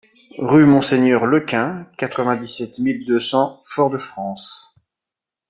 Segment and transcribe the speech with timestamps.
[0.39, 4.75] Rue Monseigneur Lequin, quatre-vingt-dix-sept mille deux cents Fort-de-France